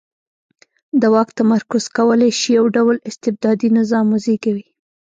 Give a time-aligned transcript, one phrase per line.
[1.01, 4.67] د واک تمرکز کولای شي یو ډ ول استبدادي نظام وزېږوي.